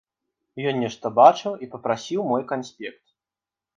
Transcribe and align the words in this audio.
Ён 0.69 0.79
нешта 0.83 1.11
бачыў 1.21 1.53
і 1.67 1.71
папрасіў 1.75 2.27
мой 2.33 2.43
канспект. 2.53 3.03